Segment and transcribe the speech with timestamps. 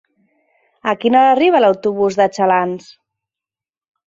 [0.93, 2.89] A quina hora arriba l'autobús de Xalans?